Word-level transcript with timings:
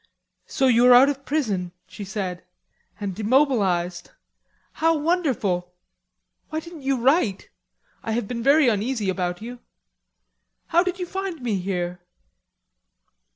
"So 0.47 0.65
you 0.65 0.87
are 0.87 0.95
out 0.95 1.09
of 1.09 1.25
prison," 1.25 1.73
she 1.85 2.03
said, 2.03 2.43
"and 2.99 3.13
demobilized. 3.13 4.09
How 4.73 4.97
wonderful! 4.97 5.75
Why 6.49 6.59
didn't 6.59 6.81
you 6.81 6.99
write? 6.99 7.51
I 8.01 8.13
have 8.13 8.27
been 8.27 8.41
very 8.41 8.67
uneasy 8.67 9.11
about 9.11 9.43
you. 9.43 9.59
How 10.69 10.81
did 10.81 10.97
you 10.97 11.05
find 11.05 11.43
me 11.43 11.59
here?" 11.59 12.01